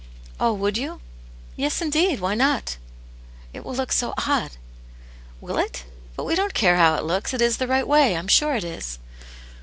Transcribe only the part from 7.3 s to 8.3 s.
It is the right way, I'm